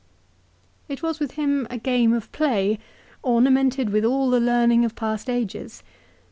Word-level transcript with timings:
It 0.89 1.03
was 1.03 1.19
with 1.19 1.33
him 1.33 1.67
a 1.69 1.77
game 1.77 2.11
of 2.15 2.31
play, 2.31 2.79
ornamented 3.21 3.91
with 3.91 4.03
all 4.03 4.31
the 4.31 4.39
learning 4.39 4.83
of 4.83 4.95
past 4.95 5.29
ages. 5.29 5.83